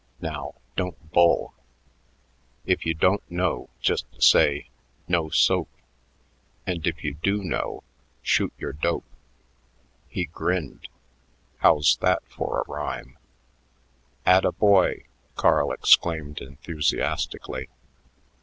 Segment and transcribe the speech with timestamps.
[0.19, 1.53] Now, don't bull.
[2.65, 4.67] If you don't know, just say,
[5.07, 5.69] 'No soap,'
[6.65, 7.83] and if you do know,
[8.23, 9.05] shoot your dope."
[10.09, 10.87] He grinned.
[11.57, 13.19] "How's that for a rime?"
[14.25, 15.03] "Atta boy!"
[15.35, 17.69] Carl exclaimed enthusiastically.